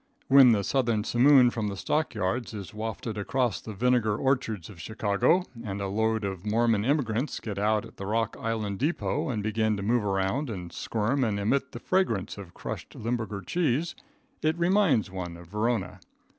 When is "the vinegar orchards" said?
3.61-4.67